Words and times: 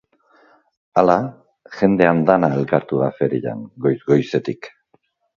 Hala, 0.99 1.17
jende 1.81 2.07
andana 2.11 2.49
elkartu 2.61 3.01
da 3.01 3.09
ferian, 3.19 3.61
goiz-goizetik. 3.87 4.71